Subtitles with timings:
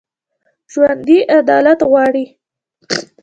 [0.71, 2.25] ژوندي عدالت غواړي